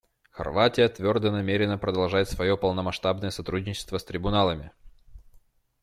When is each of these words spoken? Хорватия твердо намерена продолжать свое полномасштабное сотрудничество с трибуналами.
Хорватия 0.31 0.89
твердо 0.89 1.29
намерена 1.31 1.77
продолжать 1.77 2.27
свое 2.27 2.57
полномасштабное 2.57 3.29
сотрудничество 3.29 3.99
с 3.99 4.03
трибуналами. 4.03 4.71